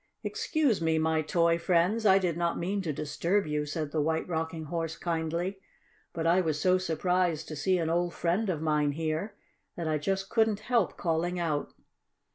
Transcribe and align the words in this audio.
"Excuse 0.23 0.81
me, 0.81 0.97
my 0.97 1.21
toy 1.21 1.59
friends, 1.59 2.07
I 2.07 2.17
did 2.17 2.35
not 2.35 2.57
mean 2.57 2.81
to 2.81 2.91
disturb 2.91 3.45
you," 3.45 3.67
said 3.67 3.91
the 3.91 4.01
White 4.01 4.27
Rocking 4.27 4.63
Horse 4.63 4.95
kindly. 4.97 5.59
"But 6.11 6.25
I 6.25 6.41
was 6.41 6.59
so 6.59 6.79
surprised 6.79 7.47
to 7.49 7.55
see 7.55 7.77
an 7.77 7.91
old 7.91 8.15
friend 8.15 8.49
of 8.49 8.63
mine 8.63 8.93
here 8.93 9.35
that 9.75 9.87
I 9.87 9.99
just 9.99 10.27
couldn't 10.27 10.61
help 10.61 10.97
calling 10.97 11.37
out." 11.39 11.75